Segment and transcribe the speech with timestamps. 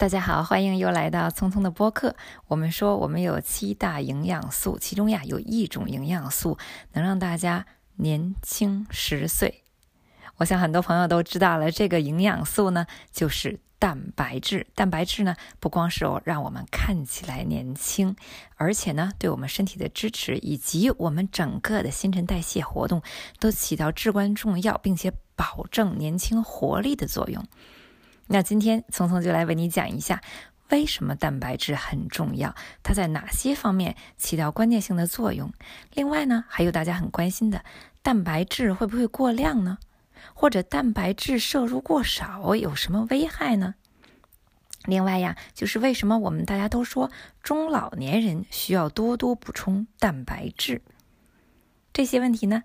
[0.00, 2.16] 大家好，欢迎又来到聪聪的播客。
[2.48, 6.56] 我们说我们有七大营养素，其中呀有一种营养素
[6.94, 7.66] 能让大家
[7.96, 9.62] 年轻十岁。
[10.38, 14.68] 我想很多朋友都知道了，这个营养素呢就是蛋白质。
[14.74, 18.16] 蛋白质呢不光是让我们看起来年轻，
[18.56, 23.02] 而且呢对我们身体的支持以及我们整个的新陈代谢活动
[23.38, 27.44] 都起到至关重要，并且保证年轻活力的作用。
[28.32, 30.20] 那今天聪聪就来为你讲一下，
[30.68, 35.52] 为什么蛋白质很重要，它在哪些方面起到关键性的作用。
[35.94, 37.64] 另外呢，还有大家很关心的，
[38.02, 39.78] 蛋白质会不会过量呢？
[40.32, 43.74] 或者蛋白质摄入过少有什么危害呢？
[44.84, 47.10] 另外呀，就是为什么我们大家都说
[47.42, 50.82] 中老年人需要多多补充蛋白质？
[51.92, 52.62] 这些问题呢，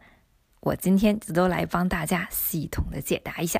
[0.60, 3.60] 我今天就都来帮大家系统的解答一下。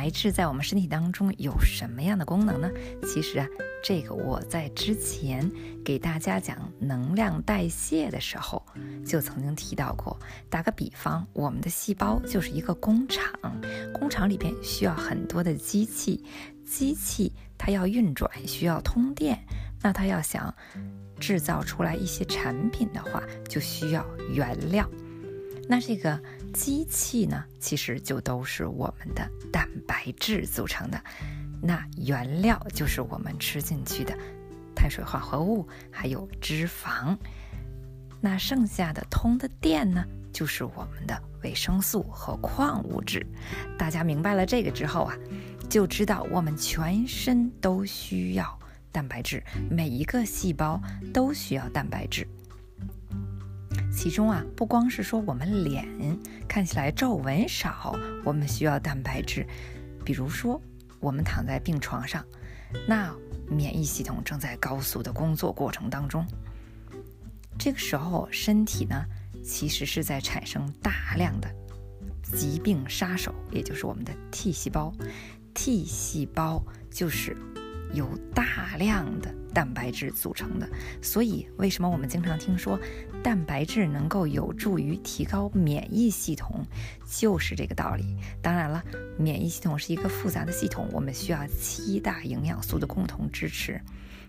[0.00, 2.70] 白质在我们身体当中有什么样的功能呢？
[3.06, 3.46] 其实啊，
[3.84, 5.46] 这个我在之前
[5.84, 8.64] 给大家讲能量代谢的时候
[9.04, 10.18] 就曾经提到过。
[10.48, 13.30] 打个比方，我们的细胞就是一个工厂，
[13.92, 16.24] 工厂里边需要很多的机器，
[16.64, 19.38] 机器它要运转，需要通电，
[19.82, 20.54] 那它要想
[21.18, 24.88] 制造出来一些产品的话，就需要原料。
[25.68, 26.18] 那这个。
[26.52, 31.02] 机器呢，其实就都是我们的蛋白质组成的，
[31.62, 34.16] 那原料就是我们吃进去的
[34.74, 37.16] 碳水化合物，还有脂肪。
[38.20, 43.26] 那剩下的通的电呢，就是我们的维生素和矿物质。
[43.78, 45.16] 大家明白了这个之后啊，
[45.68, 48.58] 就知道我们全身都需要
[48.92, 50.78] 蛋白质，每一个细胞
[51.14, 52.26] 都需要蛋白质。
[54.00, 55.86] 其中啊，不光是说我们脸
[56.48, 57.94] 看起来皱纹少，
[58.24, 59.46] 我们需要蛋白质。
[60.06, 60.58] 比如说，
[61.00, 62.24] 我们躺在病床上，
[62.88, 63.14] 那
[63.46, 66.24] 免疫系统正在高速的工作过程当中，
[67.58, 69.04] 这个时候身体呢，
[69.44, 71.54] 其实是在产生大量的
[72.22, 74.94] 疾病杀手，也就是我们的 T 细胞。
[75.52, 77.36] T 细胞就是。
[77.92, 80.68] 由大量的蛋白质组成的，
[81.02, 82.78] 所以为什么我们经常听说
[83.22, 86.64] 蛋白质能够有助于提高免疫系统，
[87.06, 88.16] 就是这个道理。
[88.42, 88.82] 当然了，
[89.18, 93.80] 免疫系统是一个复杂的系统，我们需要七大营养素的共同支持。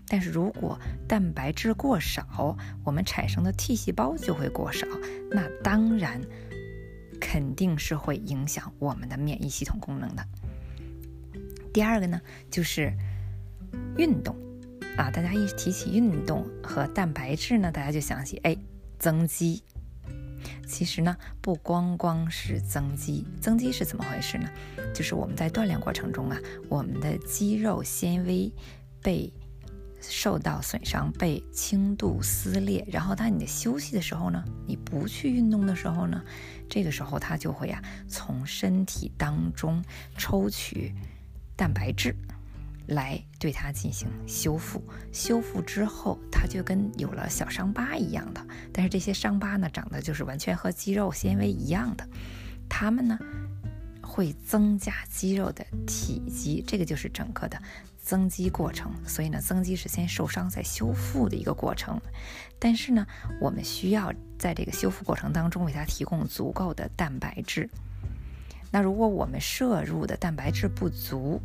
[0.08, 4.86] 但是如果蛋白质过少，我们产生的 T 细胞就会过少，
[5.30, 6.20] 那当然
[7.20, 10.24] 肯定是会影响我们的免疫系统功能的。
[11.72, 12.20] 第二个呢，
[12.50, 12.92] 就是。
[13.96, 14.36] 运动
[14.98, 18.54] 啊，大家一提起运动和蛋白质呢，大家就想起哎，
[19.02, 19.64] 增肌。
[20.64, 24.48] 其实呢，不光光是增肌，增肌是怎么回事呢？
[24.94, 28.52] 就是我们在锻炼过程中啊，我们的肌肉纤维
[29.02, 29.32] 被
[30.00, 36.22] 受到损伤，被轻度撕裂，然后当你的休息的时候呢，你不去运动的时候呢，
[36.68, 39.82] 这个时候它就会呀，从身体当中
[40.16, 40.94] 抽取
[41.56, 42.14] 蛋白质。
[42.86, 44.82] 来对它进行修复，
[45.12, 48.44] 修复之后，它就跟有了小伤疤一样的。
[48.72, 52.06] 但是这些伤疤呢，长得就是完全和肌肉纤维一样的。
[52.68, 53.18] 它们呢，
[54.00, 57.60] 会增加肌肉的体积，这个就是整个的
[58.02, 58.92] 增肌过程。
[59.06, 62.00] 所以呢，增肌是先受伤再修复的一个过程。
[62.58, 63.06] 但是呢，
[63.40, 67.68] 我们需要在这个修复过程当中为它提供足够的蛋白质。
[68.70, 71.40] 那如果我们摄入的蛋白质不足，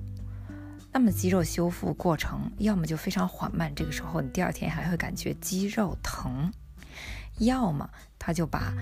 [0.98, 6.50] 那么肌肉修复过程要么就非常缓慢，这个时候你第二天还会感觉肌肉疼；
[7.38, 7.88] 要么
[8.18, 8.74] 它就把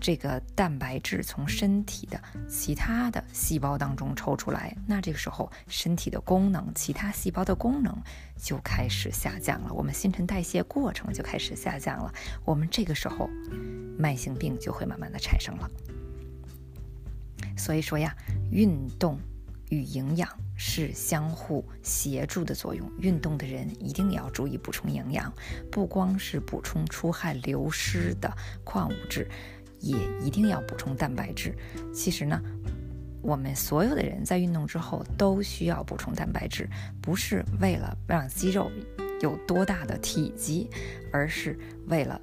[0.00, 7.96] 这个蛋白质从身体的其他的细胞当中抽出来，那这个时候身体的功能、其他细胞的功能
[8.36, 12.12] 就开始下降了，我们新陈代谢过程就开始下降了，
[12.44, 13.30] 我们这个时候
[13.96, 15.70] 慢性病就会慢慢的产生了。
[17.56, 18.12] 所以说呀，
[18.50, 19.16] 运动。
[19.70, 22.90] 与营养是相互协助的作用。
[23.00, 25.32] 运动的人一定要注意补充营养，
[25.70, 28.32] 不光是补充出汗流失的
[28.64, 29.28] 矿物质，
[29.80, 31.54] 也一定要补充蛋白质。
[31.92, 32.40] 其实呢，
[33.22, 36.68] 我们所有的人在运动之后都需要补充蛋白质，
[37.02, 38.70] 不是为了让肌肉
[39.20, 40.70] 有多大的体积，
[41.12, 41.58] 而是
[41.88, 42.20] 为了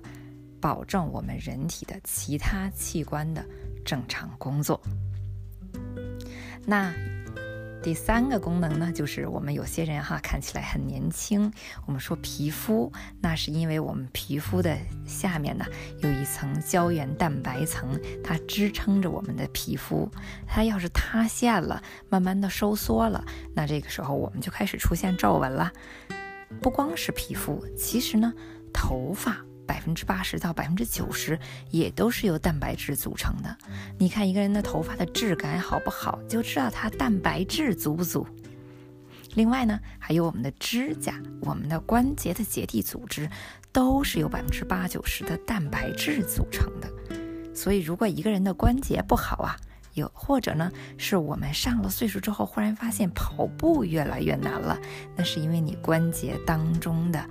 [0.62, 3.45] 保证我们人体的其他器官的
[3.84, 4.81] 正常工作。
[6.66, 6.94] 那。
[7.83, 11.51] 第三个功能呢，就是我们有些人哈看起来很年轻。
[11.85, 12.89] 我们说皮肤，
[13.19, 15.65] 那是因为我们皮肤的下面呢
[16.00, 20.09] 有一层胶原蛋白层，它支撑着我们的皮肤。
[20.47, 23.21] 它要是塌陷了，慢慢的收缩了，
[23.53, 25.69] 那这个时候我们就开始出现皱纹了。
[26.62, 28.33] 不光是皮肤，其实呢，
[28.71, 29.45] 头发。
[29.65, 31.39] 百分之八十到百分之九十
[31.71, 33.57] 也都是由蛋白质组成的。
[33.98, 38.25] 你看一个人的头发的质感好不好，就知道他蛋白质足不足。
[39.36, 43.27] 另外呢，还有我们的指甲、我们的关节的结缔组织，
[43.71, 46.88] 都是由百分之八九十的蛋白质组成的。
[47.56, 49.57] 所以，如果一个人的关节不好啊，
[49.95, 54.77] 有或者呢，是我们上了岁数之后，忽然发现跑步越来越难了，
[55.16, 57.27] 那是因为你关节当中的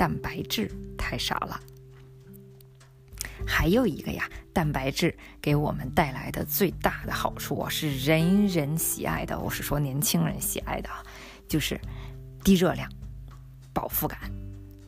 [0.00, 1.60] 蛋白质太少了。
[3.46, 9.38] 还有一个呀，蛋白质给我们带来的最大的好处啊，是人人喜爱的。
[9.38, 11.04] 我是说年轻人喜爱的啊，
[11.46, 11.78] 就是
[12.42, 12.90] 低热量、
[13.74, 14.18] 饱腹感。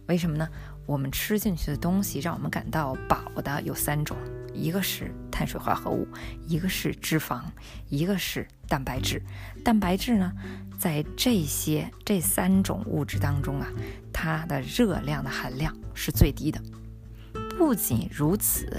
[0.08, 0.48] 为什么呢？
[0.86, 4.16] 我们吃进去的东西让我们感到饱的有三种，
[4.54, 6.08] 一个是碳水化合物，
[6.48, 7.42] 一个是脂肪，
[7.90, 9.22] 一个是蛋白质。
[9.62, 10.32] 蛋白质呢，
[10.78, 13.68] 在这些这三种物质当中啊，
[14.22, 16.62] 它的热量的含量是最低的。
[17.58, 18.70] 不仅如此，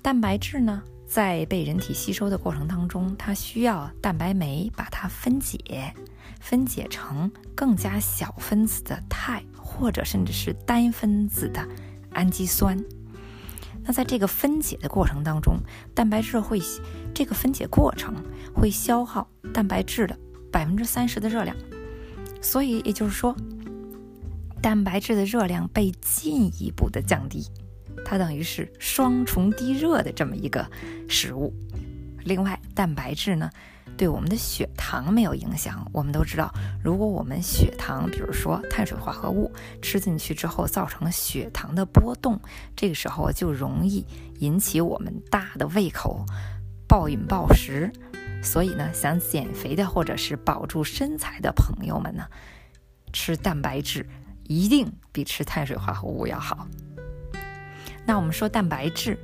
[0.00, 5.92] 蛋白质呢，在被人体吸收的过程当中，它需要蛋白酶把它分解，
[6.40, 11.62] 分解成更加小分子的肽，或者甚至是单分子的
[12.12, 12.82] 氨基酸。
[13.82, 15.58] 那在这个分解的过程当中，
[15.94, 16.58] 蛋白质会
[17.12, 18.14] 这个分解过程
[18.54, 20.18] 会消耗蛋白质的
[20.50, 21.54] 百分之三十的热量，
[22.40, 23.36] 所以也就是说。
[24.64, 27.46] 蛋白质的热量被进一步的降低，
[28.02, 30.66] 它等于是双重低热的这么一个
[31.06, 31.52] 食物。
[32.24, 33.50] 另外，蛋白质呢，
[33.94, 35.86] 对我们的血糖没有影响。
[35.92, 36.50] 我们都知道，
[36.82, 39.52] 如果我们血糖，比如说碳水化合物
[39.82, 42.40] 吃进去之后，造成血糖的波动，
[42.74, 44.06] 这个时候就容易
[44.38, 46.24] 引起我们大的胃口，
[46.88, 47.92] 暴饮暴食。
[48.42, 52.26] 所以呢，想减肥的或者是保住身材的朋友们呢，
[53.12, 54.08] 吃蛋白质。
[54.44, 56.66] 一定比吃碳水化合物要好。
[58.06, 59.18] 那我们说蛋白质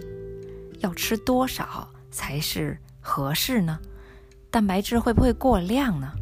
[0.78, 3.78] 要吃多少才是合适呢？
[4.50, 6.12] 蛋白质会不会过量呢？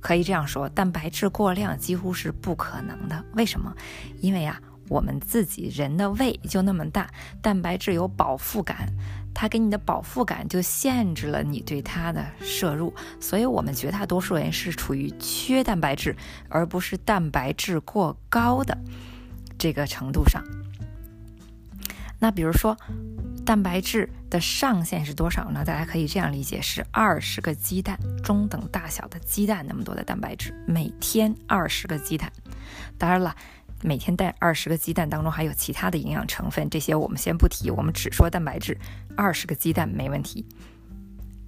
[0.00, 3.24] 可以这样说，蛋白质过量几乎是不可能的。
[3.34, 3.74] 为什么？
[4.20, 7.10] 因为啊，我们自己人的胃就那么大，
[7.42, 8.88] 蛋白质有饱腹感。
[9.40, 16.16] 它给你的饱腹感就限制了你对它的摄入，所以我们绝大多数人是处于缺蛋白质，
[16.48, 18.76] 而不是蛋白质过高的
[19.56, 20.42] 这个程度上。
[22.18, 22.76] 那比如说，
[23.46, 25.64] 蛋白质的上限是多少呢？
[25.64, 32.32] 大家可以这样理解：是二十个鸡蛋，中等大小的鸡蛋那么多的蛋白质，每天二十个鸡蛋。
[32.98, 33.36] 当然了。
[33.82, 38.76] 每天带二十个鸡蛋当中还有其他的营养成分，这些我们先不提，我们只说蛋白质，
[39.16, 40.44] 二十个鸡蛋没问题。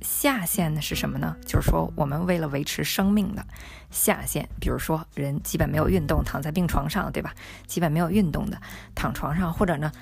[0.00, 1.36] 下限呢是什么呢？
[1.44, 3.44] 就是说我们为了维持生命的
[3.90, 7.34] 下限，比如说人基本没有运动，躺在病床上，对吧？
[7.66, 8.58] 基本没有运动的
[8.94, 9.92] 躺床上，或者呢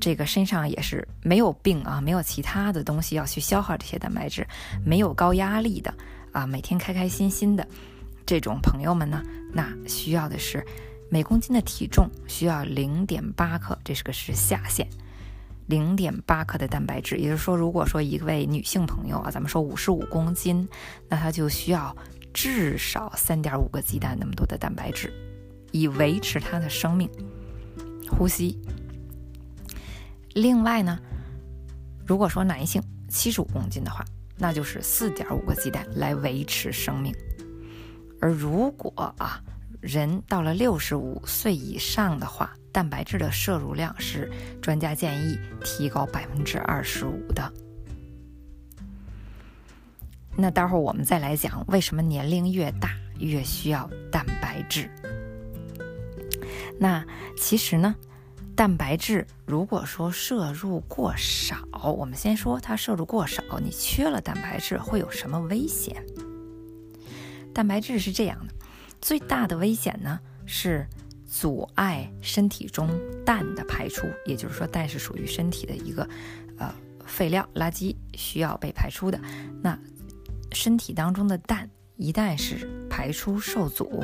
[0.00, 4.44] 这个身上也是没有病啊，没有其他的东西要去消耗这些蛋白质，
[4.84, 5.94] 没有高压力的
[6.32, 7.64] 啊，每天开开心心的
[8.26, 10.66] 这种朋友们呢，那需要的是。
[11.10, 14.86] 每公斤的体重需要零点八克，这是个是下限，
[15.66, 17.16] 零点八克的蛋白质。
[17.16, 20.68] 也就是说，如果说一位女性朋友啊，咱们说五十五公斤，
[21.08, 21.96] 那她就需要
[22.34, 25.12] 至少三点五个鸡蛋那么多的蛋白质，
[25.72, 27.08] 以维持她的生命、
[28.10, 28.58] 呼吸。
[30.34, 30.98] 另外呢，
[32.06, 34.04] 如果说男性七十五公斤的话，
[34.36, 37.14] 那就是四点五个鸡蛋来维持生命。
[38.20, 39.42] 而如果啊，
[39.80, 44.30] 人到了六十五岁以上的话，蛋白质的摄入量是
[44.60, 47.52] 专家建议提高百分之二十五的。
[50.36, 54.90] 那待会儿我们再来讲为什么年龄越大越需要蛋白质。
[56.78, 57.04] 那
[57.36, 57.94] 其实呢，
[58.54, 61.56] 蛋白质如果说摄入过少，
[61.92, 66.04] 我们先说它摄入过少，你缺了蛋白质会有什么危险？
[67.54, 68.54] 蛋白质是这样的。
[69.00, 70.86] 最大的危险呢是
[71.26, 72.88] 阻碍身体中
[73.24, 76.08] 氮的排出，也就是说，氮是属于身体的一个
[76.56, 76.74] 呃
[77.04, 79.20] 废料垃圾，需要被排出的。
[79.62, 79.78] 那
[80.52, 84.02] 身体当中的氮一旦是排出受阻，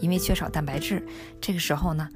[0.00, 1.06] 因为缺少蛋白质，
[1.40, 2.08] 这个时候呢，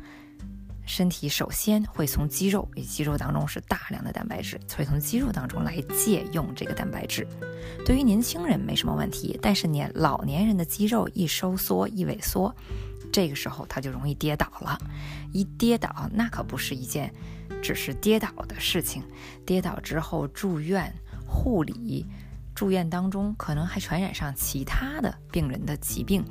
[0.90, 7.24] 身体首先会从肌肉，肌肉当中是大量的蛋白质，会从肌肉当中来借用这个蛋白质。
[7.86, 12.52] 对于年轻人没什么问题，但是年老年人的肌肉一收缩一萎缩，
[13.12, 14.76] 这个时候他就容易跌倒了。
[15.32, 17.14] 一跌倒，那可不是一件
[17.62, 19.04] 只是跌倒的事情，
[19.46, 20.92] 跌倒之后住院
[21.24, 22.04] 护理，
[22.52, 26.24] 住院当中可能还传染上其他的病人的疾病。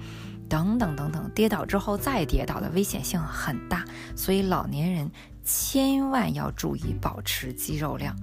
[0.49, 5.09] 等等等等，跌倒之后再跌倒的危险性很大，所以老年人
[5.43, 8.15] 千万要注意保持肌肉量，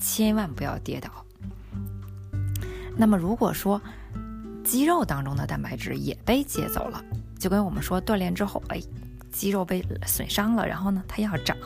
[0.00, 1.10] 千万不要跌倒。
[2.96, 3.82] 那么如果说
[4.64, 7.04] 肌肉当中的蛋白质也被借走了，
[7.38, 8.80] 就跟我们说锻炼之后，哎，
[9.32, 11.56] 肌肉被损伤了，然后呢，它要长，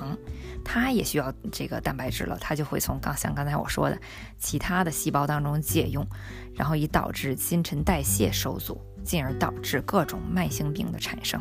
[0.65, 3.99] 它也需要这个蛋白质了，它就会从刚像刚才我说的
[4.39, 6.07] 其他的细胞当中借用，
[6.55, 8.81] 然后以导致新陈代谢受阻。
[9.07, 11.41] 进而导致各种慢性病的产生。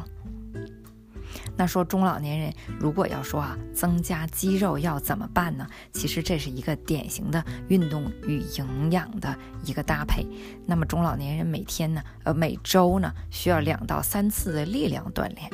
[1.58, 5.68] 那说中老年人如果要说啊增加肌肉要怎么办呢？
[5.92, 10.26] 其实这是一个典型的运动与营养的一个搭配。
[10.66, 15.50] 那么中老年人每天呢，呃每周呢需要两到三次的力量锻炼，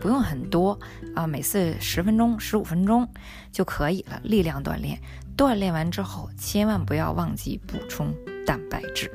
[0.00, 0.78] 不用很多
[1.14, 3.08] 啊，每次十分钟、十五分钟
[3.52, 4.20] 就可以了。
[4.24, 4.98] 力量锻炼，
[5.36, 8.14] 锻炼完之后千万不要忘记补充
[8.46, 9.10] 蛋白质。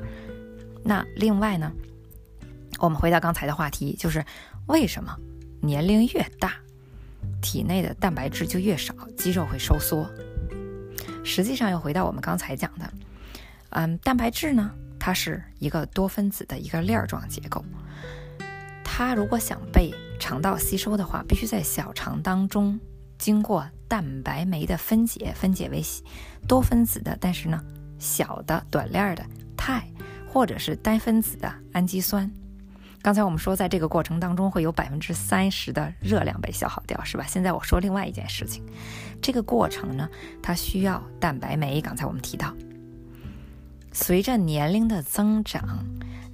[0.84, 1.70] 那另外呢？
[2.80, 4.24] 我们回到刚才的话题，就是
[4.66, 5.14] 为什么
[5.60, 6.54] 年龄越大，
[7.42, 10.10] 体内的蛋白质就越少，肌肉会收缩？
[11.22, 12.90] 实际上又回到我们刚才讲的，
[13.68, 17.62] 嗯，蛋白质呢，它是一个多分子的一个链状结构，
[18.82, 22.80] 它如果想被肠道吸收的话，必须在小肠当中
[23.18, 25.82] 经过蛋白酶的分解，分解为
[26.48, 27.62] 多分子的，但是呢
[27.98, 29.22] 小的短链的
[29.54, 29.84] 肽，
[30.26, 32.30] 或者是单分子的氨基酸。
[33.02, 37.24] 刚才我们说，在这个过程当中会有百分之三十的热量被消耗掉，是吧？
[37.26, 38.62] 现在我说另外一件事情，
[39.22, 40.06] 这个过程呢，
[40.42, 41.80] 它需要蛋白酶。
[41.80, 42.54] 刚才我们提到，
[43.90, 45.82] 随着年龄的增长，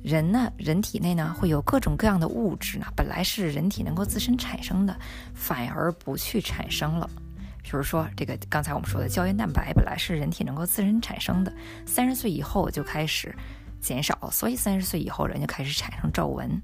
[0.02, 4.96] 人呢，人体内呢会有各种各样的物质呢，本来是人体能够自身产生的，
[5.34, 7.08] 反而不去产生了。
[7.62, 11.52] 比如说，这个刚才我们说的胶原蛋白，本来是人体能够自身产生的，
[11.86, 13.32] 三十岁以后就开始。
[13.86, 16.60] 减少，所以三十岁以后人就开始产生皱纹。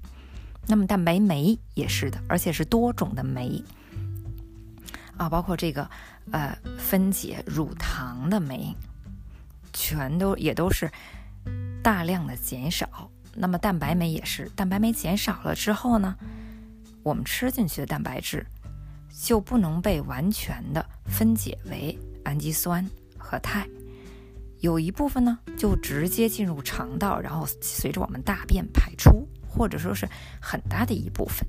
[0.67, 3.63] 那么蛋白酶也是的，而且是多种的酶
[5.15, 5.89] 啊，包括这个
[6.31, 8.75] 呃分解乳糖的酶，
[9.71, 10.91] 全都也都是
[11.81, 13.09] 大量的减少。
[13.33, 16.15] 那么蛋白酶也是，蛋白酶减少了之后呢，
[17.03, 18.45] 我们吃进去的蛋白质
[19.23, 22.85] 就不能被完全的分解为氨基酸
[23.17, 23.65] 和肽。
[24.63, 30.07] 有一部分呢，就直接进入肠道，然后随着我们大便排出，或者说是
[30.39, 31.45] 很大的一部分。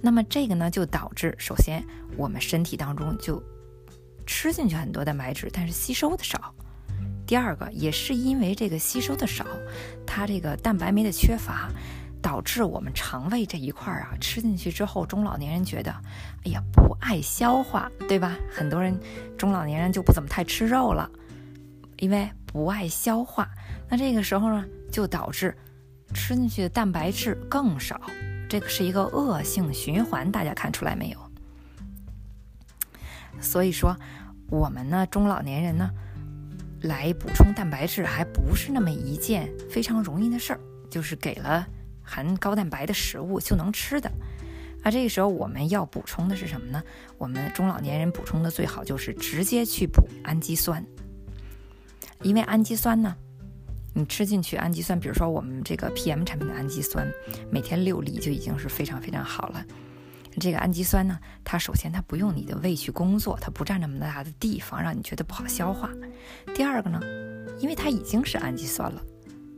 [0.00, 1.84] 那么这个呢，就导致首先
[2.16, 3.42] 我们身体当中就
[4.26, 6.54] 吃进去很多蛋白质，但是吸收的少。
[7.26, 9.44] 第二个也是因为这个吸收的少，
[10.06, 11.68] 它这个蛋白酶的缺乏，
[12.22, 15.92] 导致我们肠胃这一块儿啊，吃进去之后，中老年人觉得，
[16.46, 18.34] 哎呀，不爱消化，对吧？
[18.50, 18.98] 很多人
[19.36, 21.10] 中老年人就不怎么太吃肉了。
[21.98, 23.48] 因为不爱消化，
[23.88, 25.56] 那这个时候呢，就导致
[26.14, 28.00] 吃进去的蛋白质更少，
[28.48, 31.18] 这个是一个恶性循环，大家看出来没有？
[33.40, 33.96] 所以说，
[34.50, 35.90] 我们呢中老年人呢，
[36.82, 41.66] 来补充蛋白质还不是那么一件非常容易的事儿，就是给了
[42.02, 44.10] 含高蛋白的食物就能吃的。
[44.82, 46.82] 啊，这个时候我们要补充的是什么呢？
[47.16, 50.84] 我们中老年人补充的最好就是直接去补氨基酸。
[52.22, 53.16] 因为氨基酸呢，
[53.94, 57.06] 你吃进去氨基酸，比如说我们这个 PM 产品的氨基酸，
[57.50, 59.64] 每天六粒就已经是非常非常好了。
[60.40, 65.90] 这个氨基酸呢，它首先它不用你的胃去工作，它不占那么大的地方，让你觉得不好消化。
[66.54, 67.00] 第二个呢，
[67.58, 69.02] 因为它已经是氨基酸了，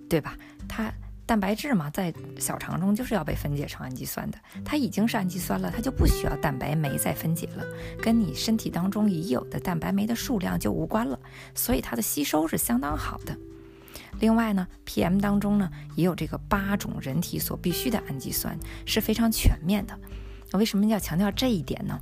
[0.09, 0.37] 对吧？
[0.67, 0.91] 它
[1.31, 7.65] 蛋白质嘛，在小肠中就是要被分解成氨基酸的，它已经是氨基酸了，它就不需要蛋白酶再分解了，
[8.03, 11.17] 跟你身体当中已有的蛋白酶的数量就无关了，
[11.55, 13.39] 所以它的吸收是相当好的。
[14.19, 19.97] 另外呢，PM 当中呢也有这个八种人体所必需的氨基酸，是非常全面的。
[20.51, 21.97] 那为什么要强调这一点呢？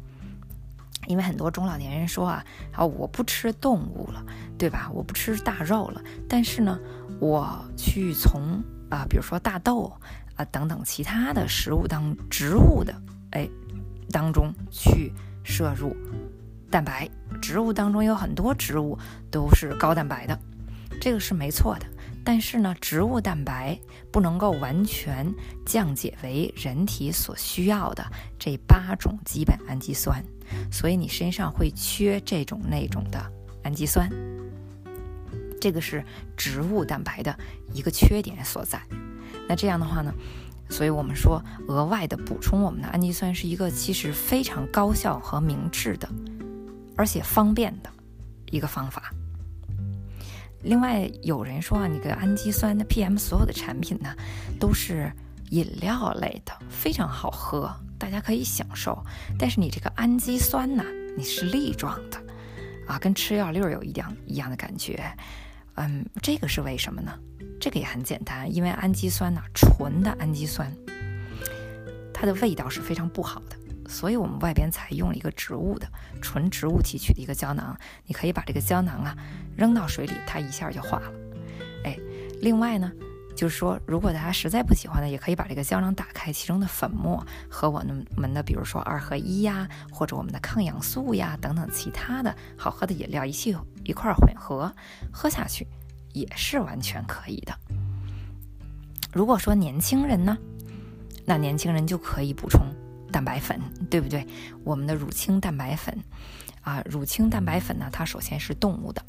[1.06, 2.42] 因为很多中老年人说啊，
[2.72, 4.24] 啊我不吃动物了，
[4.56, 4.90] 对吧？
[4.94, 6.80] 我不吃大肉了，但是呢，
[7.20, 9.92] 我去从啊，比如说大豆
[10.36, 12.94] 啊等等其他的食物当植物的
[13.32, 13.48] 哎
[14.10, 15.12] 当中去
[15.44, 15.94] 摄入
[16.70, 17.08] 蛋白，
[17.40, 18.98] 植物当中有很多植物
[19.30, 20.38] 都是高蛋白的，
[21.00, 21.86] 这个是没错的。
[22.24, 23.78] 但是呢，植物蛋白
[24.12, 25.26] 不能够完全
[25.64, 28.04] 降解为人体所需要的
[28.38, 30.22] 这八种基本氨基酸，
[30.70, 33.18] 所以你身上会缺这种那种的
[33.62, 34.10] 氨基酸。
[35.60, 36.04] 这个是
[36.36, 37.36] 植物蛋白的
[37.72, 38.80] 一个缺点所在。
[39.48, 40.12] 那这样的话呢，
[40.68, 46.08] 所以我们说额外的补充我们的氨基酸是一个其实非常高效和明智的，
[46.96, 47.90] 而且方便的
[48.50, 49.10] 一个方法。
[50.62, 54.14] 另外有人说啊，那个氨基酸的 PM 所有的产品呢，
[54.58, 55.10] 都是
[55.50, 59.02] 饮料类的，非常好喝，大家可以享受。
[59.38, 60.84] 但是你这个氨基酸呢，
[61.16, 62.20] 你是粒状的，
[62.86, 65.00] 啊，跟吃药粒儿有一样一样的感觉。
[65.80, 67.16] 嗯，这个是为什么呢？
[67.60, 70.72] 这个也很简单，因为氨基酸呢，纯的氨基酸，
[72.12, 73.56] 它的味道是非常不好的，
[73.88, 75.86] 所以我们外边采用了一个植物的
[76.20, 79.16] 纯植物提取的一个胶囊，你可以把这个胶囊啊
[79.56, 81.12] 扔到水里，它一下就化了。
[81.84, 81.96] 哎，
[82.40, 82.90] 另外呢。
[83.36, 87.80] 就是说，如果大家实在不喜欢的，也可以把这个胶囊打开，其中的粉末和我
[88.16, 93.52] 们的，比如说二合一呀，或者我们的抗氧素呀等等其他的好喝的饮料一起
[93.88, 94.72] 一块混合
[95.10, 95.66] 喝下去，
[96.12, 97.52] 也是完全可以的。
[99.12, 100.38] 如果说年轻人呢，
[101.24, 102.60] 那年轻人就可以补充
[103.10, 103.58] 蛋白粉，
[103.90, 104.24] 对不对？
[104.62, 105.98] 我们的乳清蛋白粉
[106.62, 109.02] 啊，乳清蛋白粉呢，它首先是动物的，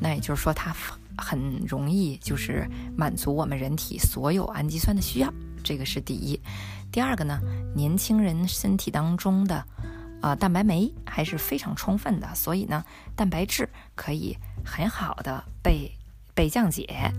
[0.00, 0.72] 那也就是说它。
[1.18, 5.32] 很容易就是满足我们人体所有氨基酸的需要，
[5.64, 6.38] 这个是第一。
[6.92, 7.40] 第二个呢，
[7.74, 9.64] 年轻人身体当中的
[10.26, 15.92] 呃蛋白酶还是非常充分的，所以呢，蛋白质可以很好的被
[16.34, 17.12] 被降解、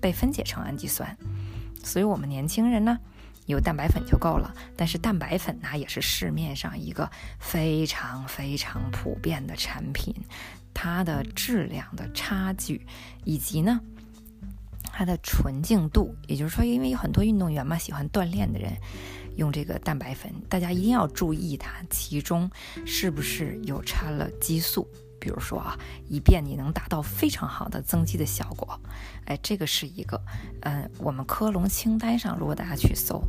[0.00, 1.16] 被分解成氨基酸。
[1.84, 2.98] 所以我们年轻人呢，
[3.46, 4.52] 有蛋白粉就够了。
[4.76, 7.08] 但是蛋白粉呢，也是市面上一个
[7.38, 10.12] 非常非常普遍的产品。
[10.74, 12.84] 它的质量的差距，
[13.22, 13.80] 以及呢，
[14.92, 18.72] 它的纯净度，也就是说，因为有很多运动员嘛，喜欢锻炼的人
[19.36, 22.50] 用这个蛋白粉，大家一定要注意它其中
[22.84, 24.86] 是不是有掺了激素，
[25.18, 25.76] 比如说啊，
[26.08, 28.78] 以便你能达到非常好的增肌的效果。
[29.24, 30.20] 哎，这个是一个，
[30.60, 33.22] 嗯，我们科隆清单上，如果大家去搜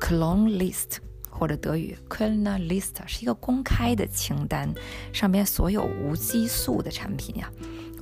[0.00, 0.98] Clone List。
[1.34, 4.70] 或者德语 k u l n a List 是一个公开的清单，
[5.14, 7.50] 上边所有无激素的产品呀，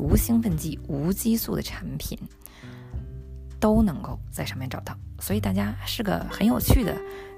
[0.00, 2.18] 无兴奋剂、无激素的产品
[3.60, 4.96] 都能够在上面找到。
[5.20, 6.96] 所以大家是个很有趣的，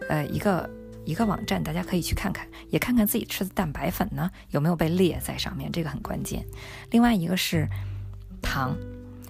[0.09, 0.71] 呃，一个
[1.05, 6.47] 一个网站，大家可以去看看，也看看自己吃的蛋白粉呢有没有被列在上面，这个很关键。
[6.91, 7.69] 另外一个是
[8.41, 8.77] 糖，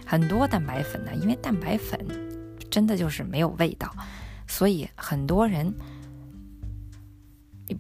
[0.07, 1.99] 很多蛋白粉呢，因为蛋白粉
[2.71, 3.91] 真的就是没有味道，
[4.47, 5.75] 所以很多人。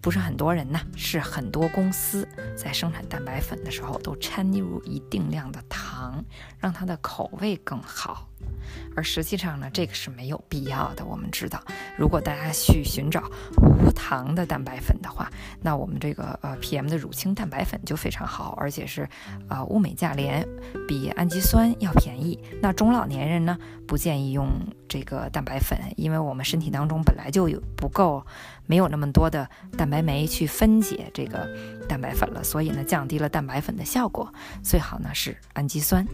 [0.00, 6.24] 不是很多人呢，是很多公司在生产蛋白粉的时候都掺入一定量的糖，
[6.58, 8.28] 让它的口味更好。
[8.96, 11.04] 而实际上呢，这个是没有必要的。
[11.04, 11.62] 我们知道，
[11.96, 13.22] 如果大家去寻找
[13.56, 19.08] 无糖的蛋白粉的话，那我们这个呃 PM 的乳清蛋白粉就非常好，而且是
[19.48, 20.46] 呃物美价廉，
[20.88, 22.38] 比氨基酸要便宜。
[22.60, 24.48] 那中老年人呢，不建议用
[24.92, 28.22] 这个蛋白粉，因为我们身体当中本来就有不够，
[28.66, 31.48] 没有那么多的蛋白酶去分解这个
[31.88, 34.30] 蛋白粉了，所以呢，降低了蛋白粉的效果。
[34.62, 36.06] 最好呢是氨基酸。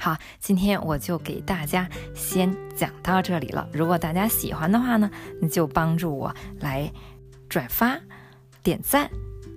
[0.00, 3.68] 好，今天我就给大家先讲到这里了。
[3.72, 5.08] 如果大家喜欢的话呢，
[5.40, 6.92] 你就帮助我来
[7.48, 7.96] 转发、
[8.64, 9.08] 点赞，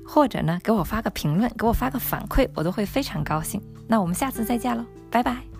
[0.06, 3.60] 或者呢给我发个评论，给我发个反馈，我都会非常高兴。
[3.88, 5.55] 那我们下次再见喽，拜拜。